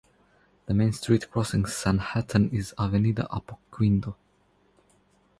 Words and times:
The 0.65 0.73
main 0.73 0.93
street 0.93 1.29
crossing 1.29 1.61
Sanhattan 1.67 2.49
is 2.51 2.73
Avenida 2.79 3.27
Apoquindo. 3.31 4.15